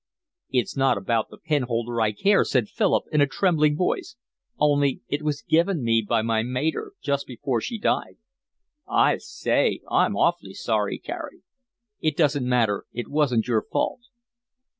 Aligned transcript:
"It's 0.49 0.75
not 0.75 0.97
about 0.97 1.29
the 1.29 1.37
pen 1.37 1.61
holder 1.61 2.01
I 2.01 2.11
care," 2.11 2.43
said 2.43 2.69
Philip, 2.69 3.03
in 3.11 3.21
a 3.21 3.27
trembling 3.27 3.77
voice, 3.77 4.15
"only 4.57 5.01
it 5.07 5.21
was 5.21 5.43
given 5.43 5.83
me 5.83 6.01
by 6.01 6.23
my 6.23 6.41
mater, 6.41 6.93
just 7.03 7.27
before 7.27 7.61
she 7.61 7.77
died." 7.77 8.17
"I 8.89 9.17
say, 9.17 9.81
I'm 9.91 10.15
awfully 10.17 10.55
sorry, 10.55 10.97
Carey." 10.97 11.43
"It 11.99 12.17
doesn't 12.17 12.49
matter. 12.49 12.85
It 12.91 13.09
wasn't 13.09 13.47
your 13.47 13.61
fault." 13.61 13.99